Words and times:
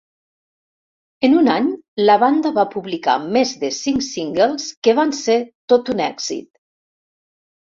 En 1.27 1.35
un 1.41 1.49
any, 1.55 1.67
la 2.09 2.15
banda 2.23 2.51
va 2.55 2.65
publicar 2.73 3.15
més 3.37 3.53
de 3.65 3.71
cinc 3.83 4.07
singles 4.09 4.67
que 4.89 4.97
van 5.01 5.15
ser 5.21 5.37
tot 5.75 5.93
un 5.97 6.03
èxit. 6.11 6.51